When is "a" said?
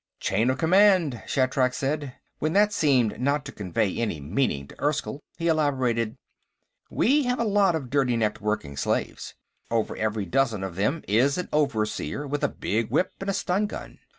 7.39-7.43, 12.43-12.49, 13.29-13.33